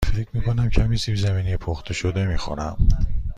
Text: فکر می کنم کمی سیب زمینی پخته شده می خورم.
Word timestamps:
فکر 0.15 0.29
می 0.33 0.41
کنم 0.41 0.69
کمی 0.69 0.97
سیب 0.97 1.15
زمینی 1.15 1.57
پخته 1.57 1.93
شده 1.93 2.25
می 2.25 2.37
خورم. 2.37 2.87